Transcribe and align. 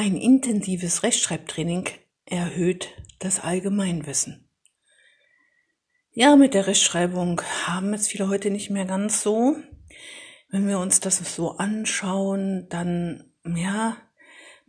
Ein 0.00 0.16
intensives 0.16 1.02
Rechtschreibtraining 1.02 1.88
erhöht 2.24 2.90
das 3.18 3.40
Allgemeinwissen. 3.40 4.48
Ja, 6.12 6.36
mit 6.36 6.54
der 6.54 6.68
Rechtschreibung 6.68 7.42
haben 7.66 7.92
es 7.94 8.06
viele 8.06 8.28
heute 8.28 8.52
nicht 8.52 8.70
mehr 8.70 8.84
ganz 8.84 9.24
so. 9.24 9.56
Wenn 10.50 10.68
wir 10.68 10.78
uns 10.78 11.00
das 11.00 11.18
so 11.34 11.56
anschauen, 11.56 12.68
dann, 12.68 13.32
ja, 13.44 13.96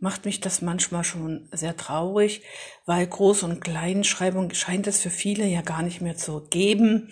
macht 0.00 0.24
mich 0.24 0.40
das 0.40 0.62
manchmal 0.62 1.04
schon 1.04 1.48
sehr 1.52 1.76
traurig, 1.76 2.42
weil 2.84 3.06
Groß- 3.06 3.44
und 3.44 3.60
Kleinschreibung 3.60 4.52
scheint 4.52 4.88
es 4.88 5.00
für 5.00 5.10
viele 5.10 5.46
ja 5.46 5.62
gar 5.62 5.82
nicht 5.82 6.00
mehr 6.00 6.16
zu 6.16 6.40
geben. 6.50 7.08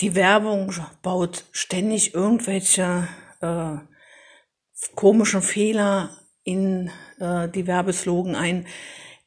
Die 0.00 0.14
Werbung 0.14 0.70
baut 1.00 1.46
ständig 1.50 2.12
irgendwelche 2.12 3.08
äh, 3.40 3.76
komischen 4.94 5.40
Fehler 5.40 6.20
in 6.44 6.90
äh, 7.18 7.48
die 7.48 7.66
Werbeslogan 7.66 8.36
ein, 8.36 8.66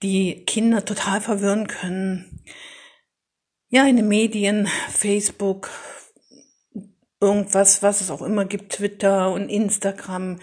die 0.04 0.46
Kinder 0.46 0.86
total 0.86 1.22
verwirren 1.22 1.68
können. 1.68 2.44
Ja, 3.70 3.86
in 3.86 3.98
den 3.98 4.08
Medien, 4.08 4.68
Facebook, 4.90 5.70
irgendwas, 7.20 7.84
was 7.84 8.02
es 8.02 8.12
auch 8.12 8.22
immer 8.22 8.46
gibt, 8.46 8.74
Twitter 8.74 9.32
und 9.32 9.50
Instagram, 9.50 10.40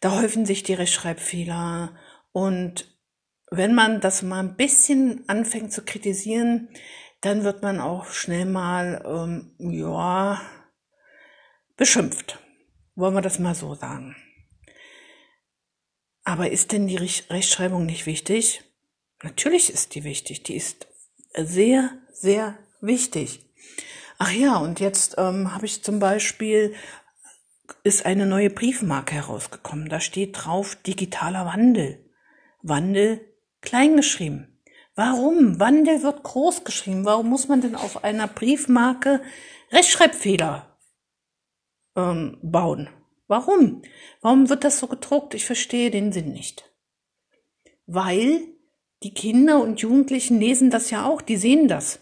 da 0.00 0.20
häufen 0.20 0.46
sich 0.46 0.62
die 0.62 0.74
Rechtschreibfehler. 0.74 1.96
Und 2.32 2.86
wenn 3.50 3.74
man 3.74 4.00
das 4.00 4.22
mal 4.22 4.40
ein 4.40 4.56
bisschen 4.56 5.28
anfängt 5.28 5.72
zu 5.72 5.82
kritisieren, 5.82 6.68
dann 7.22 7.44
wird 7.44 7.62
man 7.62 7.80
auch 7.80 8.06
schnell 8.06 8.46
mal, 8.46 9.02
ähm, 9.04 9.54
ja, 9.58 10.40
beschimpft. 11.76 12.38
Wollen 12.94 13.14
wir 13.14 13.22
das 13.22 13.38
mal 13.38 13.54
so 13.54 13.74
sagen. 13.74 14.16
Aber 16.30 16.52
ist 16.52 16.70
denn 16.70 16.86
die 16.86 16.94
Rechtschreibung 16.94 17.86
nicht 17.86 18.06
wichtig? 18.06 18.62
Natürlich 19.24 19.68
ist 19.68 19.96
die 19.96 20.04
wichtig. 20.04 20.44
Die 20.44 20.54
ist 20.54 20.86
sehr, 21.34 21.90
sehr 22.12 22.56
wichtig. 22.80 23.40
Ach 24.16 24.30
ja, 24.30 24.58
und 24.58 24.78
jetzt 24.78 25.16
ähm, 25.18 25.52
habe 25.52 25.66
ich 25.66 25.82
zum 25.82 25.98
Beispiel, 25.98 26.72
ist 27.82 28.06
eine 28.06 28.26
neue 28.26 28.48
Briefmarke 28.48 29.16
herausgekommen. 29.16 29.88
Da 29.88 29.98
steht 29.98 30.36
drauf 30.44 30.76
digitaler 30.76 31.46
Wandel. 31.46 31.98
Wandel 32.62 33.26
klein 33.60 33.96
geschrieben. 33.96 34.62
Warum? 34.94 35.58
Wandel 35.58 36.04
wird 36.04 36.22
groß 36.22 36.62
geschrieben. 36.62 37.04
Warum 37.04 37.28
muss 37.28 37.48
man 37.48 37.60
denn 37.60 37.74
auf 37.74 38.04
einer 38.04 38.28
Briefmarke 38.28 39.20
Rechtschreibfehler 39.72 40.78
ähm, 41.96 42.38
bauen? 42.40 42.88
Warum? 43.30 43.82
Warum 44.22 44.48
wird 44.48 44.64
das 44.64 44.80
so 44.80 44.88
gedruckt? 44.88 45.34
Ich 45.34 45.46
verstehe 45.46 45.92
den 45.92 46.10
Sinn 46.10 46.32
nicht. 46.32 46.68
Weil 47.86 48.40
die 49.04 49.14
Kinder 49.14 49.62
und 49.62 49.80
Jugendlichen 49.80 50.40
lesen 50.40 50.68
das 50.68 50.90
ja 50.90 51.06
auch, 51.06 51.22
die 51.22 51.36
sehen 51.36 51.68
das. 51.68 52.00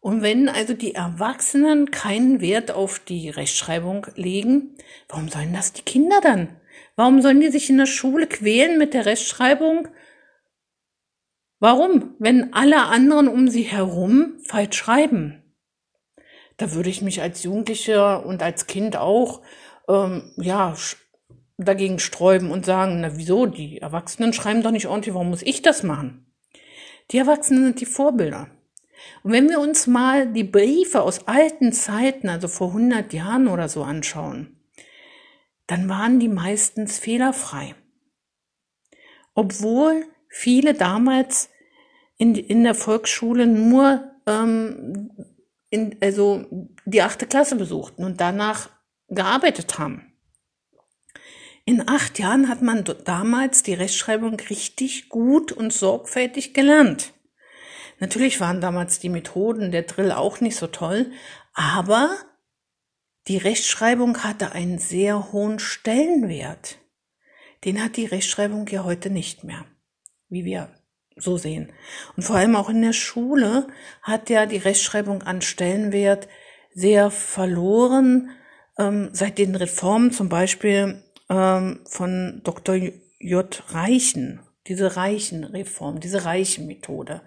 Und 0.00 0.22
wenn 0.22 0.48
also 0.48 0.74
die 0.74 0.96
Erwachsenen 0.96 1.92
keinen 1.92 2.40
Wert 2.40 2.72
auf 2.72 2.98
die 2.98 3.28
Rechtschreibung 3.28 4.08
legen, 4.16 4.76
warum 5.08 5.28
sollen 5.28 5.52
das 5.52 5.74
die 5.74 5.82
Kinder 5.82 6.20
dann? 6.20 6.60
Warum 6.96 7.22
sollen 7.22 7.40
die 7.40 7.50
sich 7.52 7.70
in 7.70 7.78
der 7.78 7.86
Schule 7.86 8.26
quälen 8.26 8.76
mit 8.76 8.94
der 8.94 9.06
Rechtschreibung? 9.06 9.86
Warum? 11.60 12.16
Wenn 12.18 12.52
alle 12.52 12.82
anderen 12.86 13.28
um 13.28 13.46
sie 13.46 13.62
herum 13.62 14.40
falsch 14.42 14.76
schreiben. 14.76 15.40
Da 16.56 16.72
würde 16.72 16.90
ich 16.90 17.00
mich 17.00 17.22
als 17.22 17.44
Jugendlicher 17.44 18.26
und 18.26 18.42
als 18.42 18.66
Kind 18.66 18.96
auch 18.96 19.40
ähm, 19.88 20.32
ja, 20.36 20.74
dagegen 21.56 21.98
sträuben 21.98 22.50
und 22.50 22.66
sagen, 22.66 23.00
na 23.00 23.16
wieso, 23.16 23.46
die 23.46 23.78
Erwachsenen 23.80 24.32
schreiben 24.32 24.62
doch 24.62 24.70
nicht 24.70 24.86
ordentlich, 24.86 25.14
warum 25.14 25.30
muss 25.30 25.42
ich 25.42 25.62
das 25.62 25.82
machen? 25.82 26.26
Die 27.10 27.18
Erwachsenen 27.18 27.64
sind 27.64 27.80
die 27.80 27.86
Vorbilder. 27.86 28.48
Und 29.22 29.32
wenn 29.32 29.48
wir 29.48 29.60
uns 29.60 29.86
mal 29.86 30.32
die 30.32 30.44
Briefe 30.44 31.02
aus 31.02 31.28
alten 31.28 31.72
Zeiten, 31.72 32.28
also 32.28 32.48
vor 32.48 32.68
100 32.68 33.12
Jahren 33.12 33.48
oder 33.48 33.68
so 33.68 33.82
anschauen, 33.82 34.58
dann 35.66 35.88
waren 35.88 36.20
die 36.20 36.28
meistens 36.28 36.98
fehlerfrei. 36.98 37.74
Obwohl 39.34 40.04
viele 40.28 40.74
damals 40.74 41.50
in, 42.16 42.34
in 42.34 42.64
der 42.64 42.74
Volksschule 42.74 43.46
nur 43.46 44.10
ähm, 44.26 45.10
in, 45.70 45.96
also 46.00 46.44
die 46.84 47.02
achte 47.02 47.26
Klasse 47.26 47.56
besuchten 47.56 48.04
und 48.04 48.20
danach 48.20 48.70
gearbeitet 49.08 49.78
haben. 49.78 50.12
In 51.66 51.88
acht 51.88 52.18
Jahren 52.18 52.48
hat 52.48 52.60
man 52.60 52.84
damals 53.04 53.62
die 53.62 53.74
Rechtschreibung 53.74 54.38
richtig 54.50 55.08
gut 55.08 55.50
und 55.50 55.72
sorgfältig 55.72 56.52
gelernt. 56.52 57.14
Natürlich 58.00 58.40
waren 58.40 58.60
damals 58.60 58.98
die 58.98 59.08
Methoden 59.08 59.70
der 59.70 59.82
Drill 59.82 60.12
auch 60.12 60.40
nicht 60.40 60.56
so 60.56 60.66
toll, 60.66 61.10
aber 61.54 62.16
die 63.28 63.38
Rechtschreibung 63.38 64.22
hatte 64.22 64.52
einen 64.52 64.78
sehr 64.78 65.32
hohen 65.32 65.58
Stellenwert. 65.58 66.78
Den 67.64 67.82
hat 67.82 67.96
die 67.96 68.04
Rechtschreibung 68.04 68.66
ja 68.68 68.84
heute 68.84 69.08
nicht 69.08 69.44
mehr, 69.44 69.64
wie 70.28 70.44
wir 70.44 70.68
so 71.16 71.38
sehen. 71.38 71.72
Und 72.16 72.24
vor 72.24 72.36
allem 72.36 72.56
auch 72.56 72.68
in 72.68 72.82
der 72.82 72.92
Schule 72.92 73.68
hat 74.02 74.28
ja 74.28 74.44
die 74.44 74.58
Rechtschreibung 74.58 75.22
an 75.22 75.40
Stellenwert 75.40 76.28
sehr 76.74 77.10
verloren, 77.10 78.30
ähm, 78.78 79.10
seit 79.12 79.38
den 79.38 79.54
Reformen 79.54 80.12
zum 80.12 80.28
Beispiel 80.28 81.02
ähm, 81.28 81.80
von 81.86 82.40
Dr. 82.44 82.76
J. 83.18 83.62
Reichen, 83.68 84.40
diese 84.66 84.96
Reichenreform, 84.96 86.00
diese 86.00 86.24
Reichenmethode, 86.24 87.22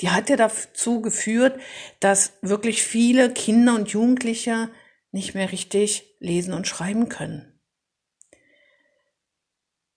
die 0.00 0.10
hat 0.10 0.28
ja 0.30 0.36
dazu 0.36 1.00
geführt, 1.00 1.60
dass 2.00 2.32
wirklich 2.42 2.82
viele 2.82 3.32
Kinder 3.32 3.74
und 3.74 3.90
Jugendliche 3.90 4.68
nicht 5.12 5.34
mehr 5.34 5.52
richtig 5.52 6.16
lesen 6.20 6.54
und 6.54 6.66
schreiben 6.66 7.08
können. 7.08 7.60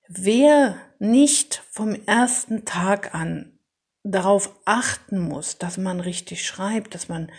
Wer 0.07 0.77
nicht 0.99 1.63
vom 1.71 1.95
ersten 2.05 2.65
Tag 2.65 3.15
an 3.15 3.54
darauf 4.11 4.55
achten 4.65 5.19
muss, 5.19 5.57
dass 5.57 5.77
man 5.77 5.99
richtig 5.99 6.45
schreibt, 6.45 6.93
dass 6.93 7.09
man 7.09 7.31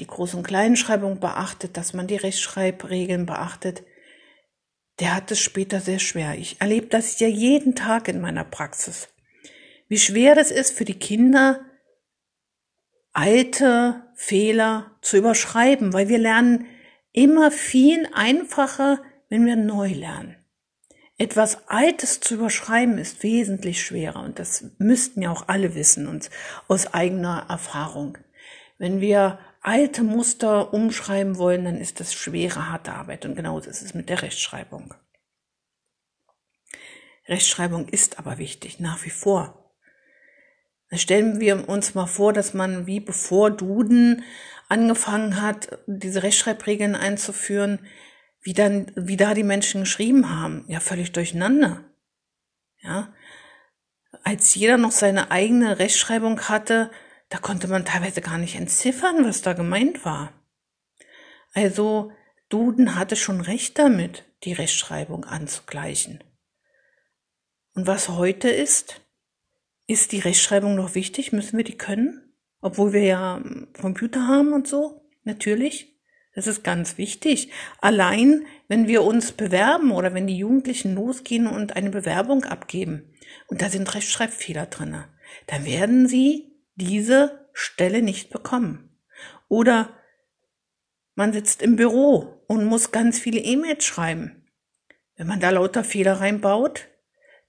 die 0.00 0.06
Groß- 0.06 0.36
und 0.36 0.46
Kleinschreibung 0.46 1.20
beachtet, 1.20 1.76
dass 1.76 1.92
man 1.92 2.06
die 2.06 2.16
Rechtschreibregeln 2.16 3.26
beachtet, 3.26 3.82
der 5.00 5.14
hat 5.14 5.30
es 5.30 5.40
später 5.40 5.80
sehr 5.80 5.98
schwer. 5.98 6.38
Ich 6.38 6.60
erlebe 6.60 6.86
das 6.86 7.18
ja 7.18 7.26
jeden 7.26 7.74
Tag 7.74 8.08
in 8.08 8.20
meiner 8.20 8.44
Praxis. 8.44 9.08
Wie 9.88 9.98
schwer 9.98 10.34
das 10.34 10.50
ist 10.50 10.76
für 10.76 10.84
die 10.84 10.98
Kinder, 10.98 11.64
alte 13.12 14.04
Fehler 14.14 14.96
zu 15.02 15.16
überschreiben, 15.16 15.92
weil 15.92 16.08
wir 16.08 16.18
lernen 16.18 16.66
immer 17.12 17.50
viel 17.50 18.08
einfacher, 18.14 19.02
wenn 19.28 19.44
wir 19.44 19.56
neu 19.56 19.88
lernen. 19.88 20.41
Etwas 21.22 21.68
Altes 21.68 22.18
zu 22.18 22.34
überschreiben 22.34 22.98
ist 22.98 23.22
wesentlich 23.22 23.80
schwerer 23.80 24.24
und 24.24 24.40
das 24.40 24.64
müssten 24.78 25.22
ja 25.22 25.30
auch 25.30 25.46
alle 25.46 25.76
wissen 25.76 26.08
und 26.08 26.28
aus 26.66 26.94
eigener 26.94 27.46
Erfahrung. 27.48 28.18
Wenn 28.76 29.00
wir 29.00 29.38
alte 29.60 30.02
Muster 30.02 30.74
umschreiben 30.74 31.38
wollen, 31.38 31.64
dann 31.64 31.80
ist 31.80 32.00
das 32.00 32.12
schwere, 32.12 32.68
harte 32.68 32.94
Arbeit 32.94 33.24
und 33.24 33.36
genauso 33.36 33.70
ist 33.70 33.82
es 33.82 33.94
mit 33.94 34.08
der 34.08 34.20
Rechtschreibung. 34.20 34.94
Rechtschreibung 37.28 37.88
ist 37.88 38.18
aber 38.18 38.38
wichtig, 38.38 38.80
nach 38.80 39.04
wie 39.04 39.10
vor. 39.10 39.72
stellen 40.92 41.38
wir 41.38 41.68
uns 41.68 41.94
mal 41.94 42.06
vor, 42.06 42.32
dass 42.32 42.52
man 42.52 42.88
wie 42.88 42.98
bevor 42.98 43.52
Duden 43.52 44.24
angefangen 44.68 45.40
hat, 45.40 45.78
diese 45.86 46.24
Rechtschreibregeln 46.24 46.96
einzuführen, 46.96 47.78
wie 48.42 48.54
dann, 48.54 48.90
wie 48.96 49.16
da 49.16 49.34
die 49.34 49.44
Menschen 49.44 49.82
geschrieben 49.82 50.28
haben. 50.30 50.64
Ja, 50.68 50.80
völlig 50.80 51.12
durcheinander. 51.12 51.84
Ja. 52.80 53.14
Als 54.24 54.54
jeder 54.54 54.76
noch 54.76 54.90
seine 54.90 55.30
eigene 55.30 55.78
Rechtschreibung 55.78 56.40
hatte, 56.48 56.90
da 57.28 57.38
konnte 57.38 57.68
man 57.68 57.84
teilweise 57.84 58.20
gar 58.20 58.38
nicht 58.38 58.56
entziffern, 58.56 59.24
was 59.24 59.42
da 59.42 59.52
gemeint 59.52 60.04
war. 60.04 60.32
Also, 61.54 62.12
Duden 62.48 62.96
hatte 62.96 63.16
schon 63.16 63.40
recht 63.40 63.78
damit, 63.78 64.24
die 64.44 64.52
Rechtschreibung 64.52 65.24
anzugleichen. 65.24 66.22
Und 67.74 67.86
was 67.86 68.10
heute 68.10 68.50
ist, 68.50 69.00
ist 69.86 70.12
die 70.12 70.18
Rechtschreibung 70.18 70.74
noch 70.74 70.94
wichtig? 70.94 71.32
Müssen 71.32 71.56
wir 71.56 71.64
die 71.64 71.78
können? 71.78 72.34
Obwohl 72.60 72.92
wir 72.92 73.02
ja 73.02 73.42
Computer 73.80 74.26
haben 74.26 74.52
und 74.52 74.68
so? 74.68 75.08
Natürlich. 75.24 75.91
Das 76.34 76.46
ist 76.46 76.64
ganz 76.64 76.96
wichtig. 76.96 77.50
Allein, 77.80 78.46
wenn 78.68 78.88
wir 78.88 79.02
uns 79.02 79.32
bewerben 79.32 79.90
oder 79.90 80.14
wenn 80.14 80.26
die 80.26 80.38
Jugendlichen 80.38 80.94
losgehen 80.94 81.46
und 81.46 81.76
eine 81.76 81.90
Bewerbung 81.90 82.44
abgeben 82.44 83.12
und 83.48 83.60
da 83.60 83.68
sind 83.68 83.94
Rechtschreibfehler 83.94 84.66
drinne, 84.66 85.08
dann 85.46 85.64
werden 85.66 86.08
sie 86.08 86.52
diese 86.74 87.48
Stelle 87.52 88.02
nicht 88.02 88.30
bekommen. 88.30 88.96
Oder 89.48 89.90
man 91.14 91.34
sitzt 91.34 91.60
im 91.60 91.76
Büro 91.76 92.42
und 92.46 92.64
muss 92.64 92.90
ganz 92.90 93.18
viele 93.18 93.40
E-Mails 93.40 93.84
schreiben. 93.84 94.46
Wenn 95.16 95.26
man 95.26 95.40
da 95.40 95.50
lauter 95.50 95.84
Fehler 95.84 96.20
reinbaut, 96.20 96.88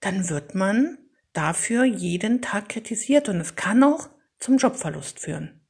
dann 0.02 0.30
wird 0.30 0.54
man 0.54 0.98
dafür 1.32 1.86
jeden 1.86 2.42
Tag 2.42 2.68
kritisiert 2.68 3.30
und 3.30 3.40
es 3.40 3.56
kann 3.56 3.82
auch 3.84 4.10
zum 4.40 4.58
Jobverlust 4.58 5.20
führen. 5.20 5.63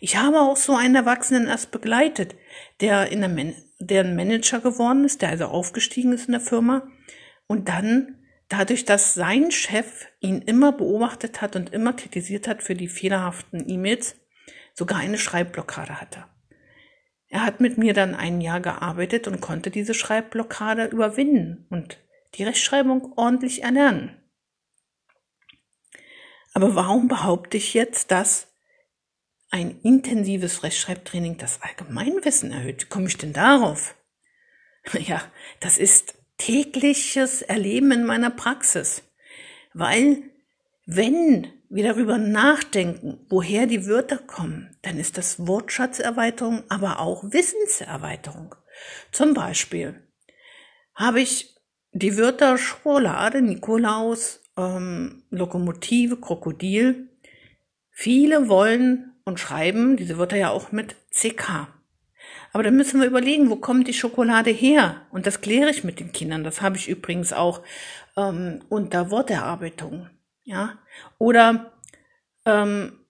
Ich 0.00 0.16
habe 0.16 0.40
auch 0.40 0.56
so 0.56 0.74
einen 0.74 0.94
Erwachsenen 0.94 1.46
erst 1.46 1.70
begleitet, 1.70 2.34
der 2.80 3.10
in 3.10 3.20
der 3.20 3.28
Man 3.28 3.54
der 3.80 4.04
ein 4.04 4.16
Manager 4.16 4.60
geworden 4.60 5.04
ist, 5.04 5.20
der 5.20 5.30
also 5.30 5.46
aufgestiegen 5.46 6.12
ist 6.12 6.26
in 6.26 6.32
der 6.32 6.40
Firma 6.40 6.88
und 7.46 7.68
dann 7.68 8.24
dadurch, 8.48 8.84
dass 8.84 9.14
sein 9.14 9.50
Chef 9.50 10.06
ihn 10.20 10.42
immer 10.42 10.72
beobachtet 10.72 11.42
hat 11.42 11.56
und 11.56 11.72
immer 11.72 11.92
kritisiert 11.92 12.48
hat 12.48 12.62
für 12.62 12.74
die 12.74 12.88
fehlerhaften 12.88 13.68
E-Mails, 13.68 14.16
sogar 14.74 14.98
eine 14.98 15.18
Schreibblockade 15.18 16.00
hatte. 16.00 16.24
Er 17.28 17.44
hat 17.44 17.60
mit 17.60 17.78
mir 17.78 17.94
dann 17.94 18.14
ein 18.14 18.40
Jahr 18.40 18.60
gearbeitet 18.60 19.26
und 19.26 19.40
konnte 19.40 19.70
diese 19.70 19.94
Schreibblockade 19.94 20.86
überwinden 20.86 21.66
und 21.70 21.98
die 22.36 22.44
Rechtschreibung 22.44 23.12
ordentlich 23.16 23.62
erlernen. 23.62 24.16
Aber 26.52 26.76
warum 26.76 27.08
behaupte 27.08 27.56
ich 27.56 27.74
jetzt, 27.74 28.12
dass 28.12 28.53
ein 29.54 29.78
intensives 29.82 30.64
Rechtschreibtraining 30.64 31.36
das 31.36 31.60
Allgemeinwissen 31.62 32.50
erhöht? 32.50 32.82
Wie 32.82 32.88
komme 32.88 33.06
ich 33.06 33.16
denn 33.16 33.32
darauf? 33.32 33.94
Ja, 34.98 35.22
das 35.60 35.78
ist 35.78 36.14
tägliches 36.36 37.40
Erleben 37.40 37.90
in 37.92 38.04
meiner 38.04 38.30
Praxis. 38.30 39.02
Weil 39.72 40.24
wenn 40.84 41.52
wir 41.70 41.84
darüber 41.84 42.18
nachdenken, 42.18 43.24
woher 43.30 43.66
die 43.66 43.86
Wörter 43.86 44.18
kommen, 44.18 44.76
dann 44.82 44.98
ist 44.98 45.16
das 45.16 45.46
Wortschatzerweiterung, 45.46 46.64
aber 46.68 46.98
auch 46.98 47.22
Wissenserweiterung. 47.24 48.56
Zum 49.10 49.32
Beispiel 49.32 50.02
habe 50.94 51.20
ich 51.20 51.56
die 51.92 52.18
Wörter 52.18 52.58
Schokolade, 52.58 53.40
Nikolaus, 53.40 54.42
ähm, 54.58 55.22
Lokomotive, 55.30 56.20
Krokodil. 56.20 57.08
Viele 57.90 58.48
wollen 58.48 59.13
und 59.24 59.40
schreiben 59.40 59.96
diese 59.96 60.18
Wörter 60.18 60.36
ja 60.36 60.50
auch 60.50 60.72
mit 60.72 60.96
CK. 61.10 61.68
Aber 62.52 62.62
dann 62.62 62.76
müssen 62.76 63.00
wir 63.00 63.06
überlegen, 63.06 63.50
wo 63.50 63.56
kommt 63.56 63.88
die 63.88 63.94
Schokolade 63.94 64.50
her? 64.50 65.02
Und 65.10 65.26
das 65.26 65.40
kläre 65.40 65.70
ich 65.70 65.84
mit 65.84 66.00
den 66.00 66.12
Kindern. 66.12 66.44
Das 66.44 66.62
habe 66.62 66.76
ich 66.76 66.88
übrigens 66.88 67.32
auch 67.32 67.62
ähm, 68.16 68.62
unter 68.68 69.10
Worterarbeitung. 69.10 70.08
Ja? 70.44 70.78
Oder 71.18 71.72
ähm, 72.46 73.00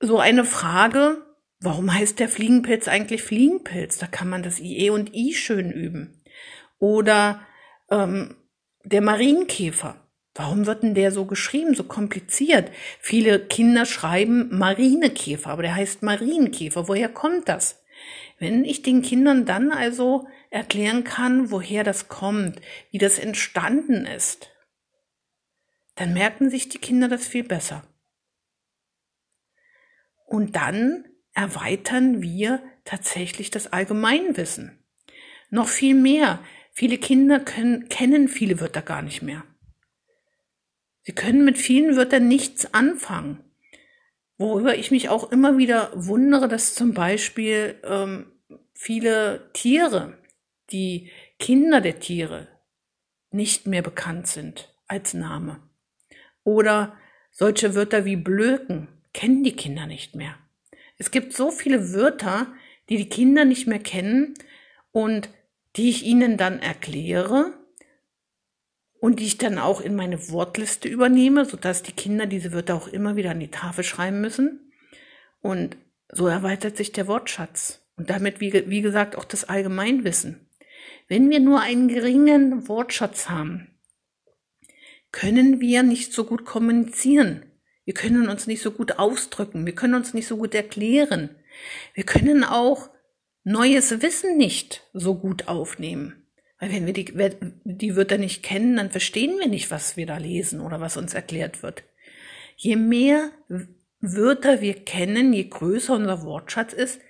so 0.00 0.18
eine 0.18 0.44
Frage, 0.44 1.18
warum 1.60 1.92
heißt 1.92 2.18
der 2.18 2.28
Fliegenpilz 2.28 2.88
eigentlich 2.88 3.22
Fliegenpilz? 3.22 3.98
Da 3.98 4.06
kann 4.06 4.28
man 4.28 4.42
das 4.42 4.60
IE 4.60 4.90
und 4.90 5.14
I 5.14 5.34
schön 5.34 5.70
üben. 5.70 6.22
Oder 6.78 7.40
ähm, 7.90 8.36
der 8.84 9.00
Marienkäfer. 9.00 9.96
Warum 10.34 10.66
wird 10.66 10.82
denn 10.82 10.94
der 10.94 11.12
so 11.12 11.26
geschrieben, 11.26 11.74
so 11.74 11.84
kompliziert? 11.84 12.70
Viele 13.00 13.38
Kinder 13.38 13.86
schreiben 13.86 14.56
Marinekäfer, 14.56 15.50
aber 15.50 15.62
der 15.62 15.76
heißt 15.76 16.02
Marienkäfer. 16.02 16.88
Woher 16.88 17.08
kommt 17.08 17.48
das? 17.48 17.84
Wenn 18.40 18.64
ich 18.64 18.82
den 18.82 19.02
Kindern 19.02 19.46
dann 19.46 19.70
also 19.70 20.26
erklären 20.50 21.04
kann, 21.04 21.52
woher 21.52 21.84
das 21.84 22.08
kommt, 22.08 22.60
wie 22.90 22.98
das 22.98 23.18
entstanden 23.18 24.06
ist, 24.06 24.50
dann 25.94 26.12
merken 26.12 26.50
sich 26.50 26.68
die 26.68 26.78
Kinder 26.78 27.08
das 27.08 27.26
viel 27.26 27.44
besser. 27.44 27.84
Und 30.26 30.56
dann 30.56 31.04
erweitern 31.32 32.22
wir 32.22 32.60
tatsächlich 32.84 33.52
das 33.52 33.72
Allgemeinwissen. 33.72 34.84
Noch 35.50 35.68
viel 35.68 35.94
mehr. 35.94 36.40
Viele 36.72 36.98
Kinder 36.98 37.38
können, 37.38 37.88
kennen 37.88 38.26
viele 38.26 38.60
Wörter 38.60 38.82
gar 38.82 39.02
nicht 39.02 39.22
mehr. 39.22 39.44
Sie 41.04 41.12
können 41.12 41.44
mit 41.44 41.58
vielen 41.58 41.96
Wörtern 41.96 42.28
nichts 42.28 42.72
anfangen. 42.72 43.44
Worüber 44.36 44.76
ich 44.76 44.90
mich 44.90 45.10
auch 45.10 45.30
immer 45.30 45.58
wieder 45.58 45.92
wundere, 45.94 46.48
dass 46.48 46.74
zum 46.74 46.94
Beispiel 46.94 47.76
ähm, 47.84 48.32
viele 48.72 49.50
Tiere, 49.52 50.18
die 50.70 51.10
Kinder 51.38 51.80
der 51.80 52.00
Tiere, 52.00 52.48
nicht 53.30 53.66
mehr 53.66 53.82
bekannt 53.82 54.26
sind 54.26 54.74
als 54.88 55.14
Name. 55.14 55.60
Oder 56.42 56.96
solche 57.30 57.74
Wörter 57.74 58.04
wie 58.04 58.16
Blöken 58.16 58.88
kennen 59.12 59.44
die 59.44 59.56
Kinder 59.56 59.86
nicht 59.86 60.14
mehr. 60.14 60.36
Es 60.98 61.10
gibt 61.10 61.32
so 61.32 61.50
viele 61.50 61.92
Wörter, 61.92 62.52
die 62.88 62.96
die 62.96 63.08
Kinder 63.08 63.44
nicht 63.44 63.66
mehr 63.66 63.78
kennen 63.78 64.34
und 64.92 65.28
die 65.76 65.90
ich 65.90 66.04
ihnen 66.04 66.36
dann 66.36 66.60
erkläre 66.60 67.52
und 69.04 69.20
die 69.20 69.26
ich 69.26 69.36
dann 69.36 69.58
auch 69.58 69.82
in 69.82 69.96
meine 69.96 70.30
Wortliste 70.30 70.88
übernehme, 70.88 71.44
sodass 71.44 71.82
die 71.82 71.92
Kinder 71.92 72.24
diese 72.24 72.54
Wörter 72.54 72.74
auch 72.74 72.88
immer 72.88 73.16
wieder 73.16 73.32
an 73.32 73.38
die 73.38 73.50
Tafel 73.50 73.84
schreiben 73.84 74.22
müssen. 74.22 74.72
Und 75.42 75.76
so 76.10 76.26
erweitert 76.26 76.78
sich 76.78 76.90
der 76.90 77.06
Wortschatz 77.06 77.86
und 77.98 78.08
damit, 78.08 78.40
wie, 78.40 78.50
wie 78.70 78.80
gesagt, 78.80 79.16
auch 79.16 79.26
das 79.26 79.44
Allgemeinwissen. 79.44 80.48
Wenn 81.06 81.28
wir 81.28 81.40
nur 81.40 81.60
einen 81.60 81.88
geringen 81.88 82.66
Wortschatz 82.66 83.28
haben, 83.28 83.76
können 85.12 85.60
wir 85.60 85.82
nicht 85.82 86.14
so 86.14 86.24
gut 86.24 86.46
kommunizieren. 86.46 87.44
Wir 87.84 87.92
können 87.92 88.30
uns 88.30 88.46
nicht 88.46 88.62
so 88.62 88.70
gut 88.70 88.92
ausdrücken. 88.92 89.66
Wir 89.66 89.74
können 89.74 89.96
uns 89.96 90.14
nicht 90.14 90.26
so 90.26 90.38
gut 90.38 90.54
erklären. 90.54 91.28
Wir 91.92 92.04
können 92.04 92.42
auch 92.42 92.88
neues 93.42 94.00
Wissen 94.00 94.38
nicht 94.38 94.88
so 94.94 95.14
gut 95.14 95.46
aufnehmen. 95.46 96.23
Weil 96.64 96.72
wenn 96.72 96.86
wir 96.86 96.94
die, 96.94 97.12
die 97.64 97.94
Wörter 97.94 98.16
nicht 98.16 98.42
kennen, 98.42 98.76
dann 98.76 98.90
verstehen 98.90 99.38
wir 99.38 99.48
nicht, 99.48 99.70
was 99.70 99.98
wir 99.98 100.06
da 100.06 100.16
lesen 100.16 100.62
oder 100.62 100.80
was 100.80 100.96
uns 100.96 101.12
erklärt 101.12 101.62
wird. 101.62 101.82
Je 102.56 102.76
mehr 102.76 103.32
Wörter 104.00 104.62
wir 104.62 104.72
kennen, 104.82 105.34
je 105.34 105.44
größer 105.44 105.94
unser 105.94 106.22
Wortschatz 106.22 106.72
ist, 106.72 107.02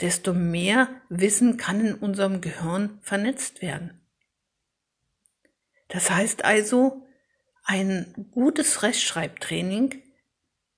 desto 0.00 0.32
mehr 0.32 0.88
Wissen 1.10 1.58
kann 1.58 1.84
in 1.84 1.94
unserem 1.96 2.40
Gehirn 2.40 2.98
vernetzt 3.02 3.60
werden. 3.60 4.00
Das 5.88 6.10
heißt 6.10 6.46
also, 6.46 7.06
ein 7.62 8.28
gutes 8.30 8.82
Rechtschreibtraining 8.82 10.02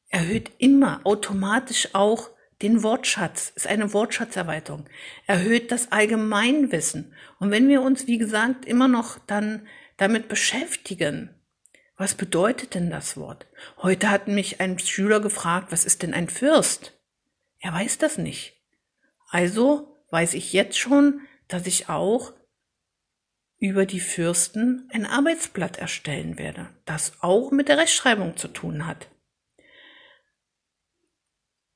erhöht 0.08 0.50
immer 0.58 1.00
automatisch 1.04 1.90
auch 1.92 2.30
den 2.62 2.82
Wortschatz, 2.82 3.52
ist 3.54 3.66
eine 3.66 3.92
Wortschatzerweiterung, 3.92 4.86
erhöht 5.26 5.72
das 5.72 5.92
Allgemeinwissen. 5.92 7.14
Und 7.38 7.50
wenn 7.50 7.68
wir 7.68 7.82
uns, 7.82 8.06
wie 8.06 8.18
gesagt, 8.18 8.64
immer 8.64 8.88
noch 8.88 9.18
dann 9.26 9.66
damit 9.96 10.28
beschäftigen, 10.28 11.30
was 11.96 12.14
bedeutet 12.14 12.74
denn 12.74 12.90
das 12.90 13.16
Wort? 13.16 13.46
Heute 13.78 14.10
hat 14.10 14.28
mich 14.28 14.60
ein 14.60 14.78
Schüler 14.78 15.20
gefragt, 15.20 15.72
was 15.72 15.84
ist 15.84 16.02
denn 16.02 16.12
ein 16.12 16.28
Fürst? 16.28 16.92
Er 17.58 17.72
weiß 17.72 17.98
das 17.98 18.18
nicht. 18.18 18.54
Also 19.30 19.96
weiß 20.10 20.34
ich 20.34 20.52
jetzt 20.52 20.78
schon, 20.78 21.22
dass 21.48 21.66
ich 21.66 21.88
auch 21.88 22.32
über 23.58 23.86
die 23.86 24.00
Fürsten 24.00 24.88
ein 24.92 25.06
Arbeitsblatt 25.06 25.78
erstellen 25.78 26.38
werde, 26.38 26.68
das 26.84 27.14
auch 27.20 27.50
mit 27.50 27.68
der 27.68 27.78
Rechtschreibung 27.78 28.36
zu 28.36 28.48
tun 28.48 28.86
hat. 28.86 29.08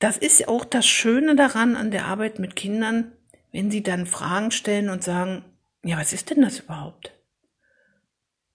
Das 0.01 0.17
ist 0.17 0.47
auch 0.47 0.65
das 0.65 0.87
Schöne 0.87 1.35
daran 1.35 1.75
an 1.75 1.91
der 1.91 2.05
Arbeit 2.05 2.39
mit 2.39 2.55
Kindern, 2.55 3.11
wenn 3.51 3.69
sie 3.69 3.83
dann 3.83 4.07
Fragen 4.07 4.49
stellen 4.49 4.89
und 4.89 5.03
sagen, 5.03 5.45
ja, 5.83 5.95
was 5.95 6.11
ist 6.11 6.31
denn 6.31 6.41
das 6.41 6.59
überhaupt? 6.59 7.13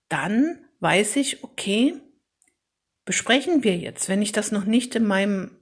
Dann 0.09 0.59
weiß 0.81 1.15
ich, 1.15 1.45
okay, 1.45 1.95
besprechen 3.05 3.63
wir 3.63 3.77
jetzt, 3.77 4.09
wenn 4.09 4.23
ich 4.23 4.33
das 4.33 4.51
noch 4.51 4.65
nicht 4.65 4.97
in 4.97 5.05
meinem 5.05 5.53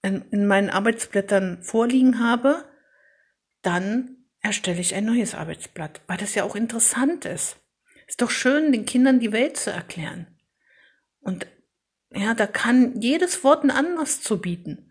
in, 0.00 0.22
in 0.30 0.46
meinen 0.46 0.70
Arbeitsblättern 0.70 1.62
vorliegen 1.62 2.18
habe, 2.18 2.64
dann 3.60 4.24
erstelle 4.40 4.80
ich 4.80 4.94
ein 4.94 5.04
neues 5.04 5.34
Arbeitsblatt, 5.34 6.00
weil 6.06 6.16
das 6.16 6.34
ja 6.34 6.44
auch 6.44 6.56
interessant 6.56 7.26
ist. 7.26 7.58
Ist 8.06 8.22
doch 8.22 8.30
schön, 8.30 8.72
den 8.72 8.86
Kindern 8.86 9.20
die 9.20 9.32
Welt 9.32 9.58
zu 9.58 9.70
erklären. 9.70 10.26
Und 11.20 11.46
ja, 12.10 12.32
da 12.32 12.46
kann 12.46 13.02
jedes 13.02 13.44
Wort 13.44 13.64
ein 13.64 13.70
anderes 13.70 14.22
zu 14.22 14.40
bieten. 14.40 14.90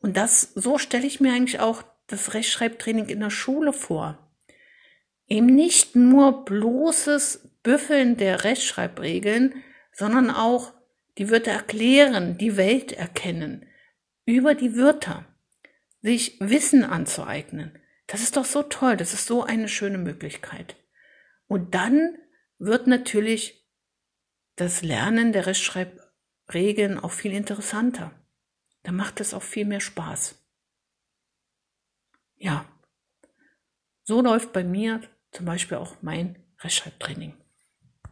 Und 0.00 0.16
das, 0.16 0.52
so 0.54 0.78
stelle 0.78 1.06
ich 1.06 1.20
mir 1.20 1.32
eigentlich 1.32 1.60
auch 1.60 1.82
das 2.06 2.34
Rechtschreibtraining 2.34 3.06
in 3.06 3.20
der 3.20 3.30
Schule 3.30 3.72
vor. 3.72 4.18
Eben 5.28 5.46
nicht 5.46 5.94
nur 5.94 6.44
bloßes 6.44 7.50
Büffeln 7.62 8.16
der 8.16 8.44
Rechtschreibregeln, 8.44 9.62
sondern 9.92 10.30
auch 10.30 10.72
die 11.18 11.30
Wörter 11.30 11.52
erklären, 11.52 12.38
die 12.38 12.56
Welt 12.56 12.92
erkennen, 12.92 13.66
über 14.24 14.54
die 14.54 14.76
Wörter, 14.76 15.26
sich 16.02 16.40
Wissen 16.40 16.82
anzueignen. 16.82 17.78
Das 18.06 18.22
ist 18.22 18.36
doch 18.36 18.46
so 18.46 18.62
toll, 18.62 18.96
das 18.96 19.12
ist 19.12 19.26
so 19.26 19.44
eine 19.44 19.68
schöne 19.68 19.98
Möglichkeit. 19.98 20.76
Und 21.46 21.74
dann 21.74 22.16
wird 22.58 22.86
natürlich 22.86 23.68
das 24.56 24.82
Lernen 24.82 25.32
der 25.32 25.46
Rechtschreibregeln 25.46 26.98
auch 26.98 27.12
viel 27.12 27.32
interessanter 27.32 28.19
dann 28.82 28.96
macht 28.96 29.20
es 29.20 29.34
auch 29.34 29.42
viel 29.42 29.64
mehr 29.64 29.80
Spaß. 29.80 30.36
Ja, 32.36 32.64
so 34.02 34.22
läuft 34.22 34.52
bei 34.52 34.64
mir 34.64 35.02
zum 35.30 35.46
Beispiel 35.46 35.76
auch 35.78 35.96
mein 36.02 36.42
Rechtschreibtraining. 36.60 37.36